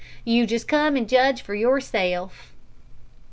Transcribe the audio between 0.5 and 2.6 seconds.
come an' judge for yourself."